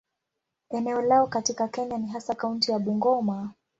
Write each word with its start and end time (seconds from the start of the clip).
Eneo 0.69 1.01
lao 1.01 1.27
katika 1.27 1.67
Kenya 1.67 1.97
ni 1.97 2.07
hasa 2.07 2.35
kaunti 2.35 2.71
ya 2.71 2.79
Bungoma. 2.79 3.51